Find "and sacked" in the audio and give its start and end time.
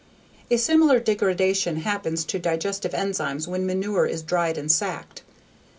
4.57-5.21